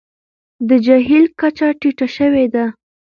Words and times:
د 0.67 0.69
جهیل 0.85 1.25
کچه 1.39 1.67
ټیټه 1.79 2.07
شوې 2.15 2.45
ده. 2.53 2.65